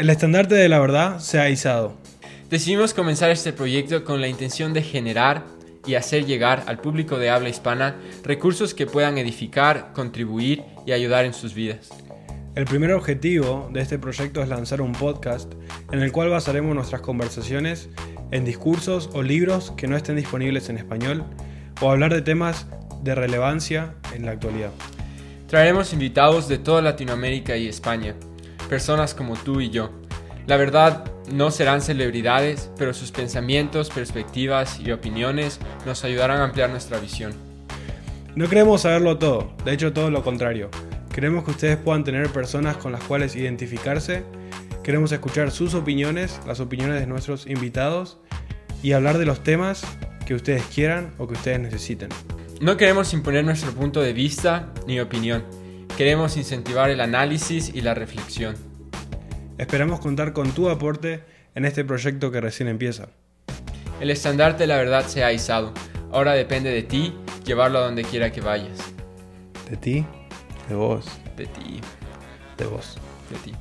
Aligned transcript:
El 0.00 0.08
estandarte 0.08 0.54
de 0.54 0.70
la 0.70 0.78
verdad 0.78 1.18
se 1.18 1.40
ha 1.40 1.50
izado. 1.50 1.92
Decidimos 2.48 2.94
comenzar 2.94 3.30
este 3.30 3.52
proyecto 3.52 4.02
con 4.02 4.22
la 4.22 4.28
intención 4.28 4.72
de 4.72 4.80
generar 4.80 5.44
y 5.84 5.94
hacer 5.94 6.24
llegar 6.24 6.64
al 6.68 6.78
público 6.78 7.18
de 7.18 7.28
habla 7.28 7.50
hispana 7.50 7.96
recursos 8.24 8.72
que 8.72 8.86
puedan 8.86 9.18
edificar, 9.18 9.92
contribuir 9.92 10.64
y 10.86 10.92
ayudar 10.92 11.26
en 11.26 11.34
sus 11.34 11.52
vidas. 11.52 11.90
El 12.54 12.64
primer 12.64 12.92
objetivo 12.92 13.68
de 13.74 13.82
este 13.82 13.98
proyecto 13.98 14.42
es 14.42 14.48
lanzar 14.48 14.80
un 14.80 14.92
podcast 14.92 15.52
en 15.92 16.00
el 16.00 16.12
cual 16.12 16.30
basaremos 16.30 16.74
nuestras 16.74 17.02
conversaciones 17.02 17.90
en 18.30 18.46
discursos 18.46 19.10
o 19.12 19.22
libros 19.22 19.74
que 19.76 19.86
no 19.86 19.98
estén 19.98 20.16
disponibles 20.16 20.70
en 20.70 20.78
español 20.78 21.26
o 21.82 21.90
hablar 21.90 22.14
de 22.14 22.22
temas 22.22 22.66
de 23.02 23.14
relevancia 23.14 23.96
en 24.14 24.24
la 24.24 24.32
actualidad. 24.32 24.70
Traeremos 25.46 25.92
invitados 25.92 26.48
de 26.48 26.56
toda 26.56 26.80
Latinoamérica 26.80 27.54
y 27.58 27.68
España 27.68 28.14
personas 28.70 29.14
como 29.14 29.36
tú 29.36 29.60
y 29.60 29.68
yo. 29.68 29.90
La 30.46 30.56
verdad, 30.56 31.04
no 31.30 31.50
serán 31.50 31.82
celebridades, 31.82 32.70
pero 32.78 32.94
sus 32.94 33.10
pensamientos, 33.10 33.90
perspectivas 33.90 34.78
y 34.78 34.92
opiniones 34.92 35.58
nos 35.84 36.04
ayudarán 36.04 36.40
a 36.40 36.44
ampliar 36.44 36.70
nuestra 36.70 37.00
visión. 37.00 37.34
No 38.36 38.48
queremos 38.48 38.82
saberlo 38.82 39.18
todo, 39.18 39.52
de 39.64 39.72
hecho 39.72 39.92
todo 39.92 40.10
lo 40.10 40.22
contrario. 40.22 40.70
Queremos 41.12 41.44
que 41.44 41.50
ustedes 41.50 41.76
puedan 41.78 42.04
tener 42.04 42.28
personas 42.30 42.76
con 42.76 42.92
las 42.92 43.02
cuales 43.02 43.34
identificarse. 43.34 44.22
Queremos 44.84 45.10
escuchar 45.10 45.50
sus 45.50 45.74
opiniones, 45.74 46.40
las 46.46 46.60
opiniones 46.60 47.00
de 47.00 47.08
nuestros 47.08 47.48
invitados 47.48 48.18
y 48.84 48.92
hablar 48.92 49.18
de 49.18 49.26
los 49.26 49.42
temas 49.42 49.82
que 50.26 50.34
ustedes 50.34 50.62
quieran 50.72 51.12
o 51.18 51.26
que 51.26 51.34
ustedes 51.34 51.58
necesiten. 51.58 52.08
No 52.60 52.76
queremos 52.76 53.12
imponer 53.14 53.44
nuestro 53.44 53.72
punto 53.72 54.00
de 54.00 54.12
vista 54.12 54.72
ni 54.86 55.00
opinión 55.00 55.42
Queremos 56.00 56.38
incentivar 56.38 56.88
el 56.88 56.98
análisis 57.02 57.74
y 57.74 57.82
la 57.82 57.92
reflexión. 57.92 58.56
Esperamos 59.58 60.00
contar 60.00 60.32
con 60.32 60.52
tu 60.52 60.70
aporte 60.70 61.22
en 61.54 61.66
este 61.66 61.84
proyecto 61.84 62.32
que 62.32 62.40
recién 62.40 62.70
empieza. 62.70 63.10
El 64.00 64.08
estandarte 64.08 64.62
de 64.62 64.68
la 64.68 64.78
verdad 64.78 65.06
se 65.06 65.24
ha 65.24 65.30
izado. 65.30 65.74
Ahora 66.10 66.32
depende 66.32 66.70
de 66.70 66.84
ti 66.84 67.12
llevarlo 67.44 67.80
a 67.80 67.82
donde 67.82 68.02
quiera 68.04 68.32
que 68.32 68.40
vayas. 68.40 68.78
De 69.68 69.76
ti, 69.76 70.06
de 70.70 70.74
vos. 70.74 71.04
De 71.36 71.44
ti. 71.44 71.82
De 72.56 72.64
vos. 72.64 72.96
De 73.28 73.36
ti. 73.36 73.52